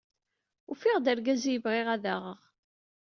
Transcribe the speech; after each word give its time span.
Ufiɣ-d 0.71 1.11
argaz 1.11 1.43
ay 1.51 1.59
bɣiɣ 1.63 1.87
ad 1.95 2.03
aɣeɣ. 2.13 2.39